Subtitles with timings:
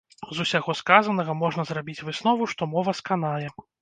[0.35, 3.47] З усяго сказанага можна зрабіць выснову, што мова сканае.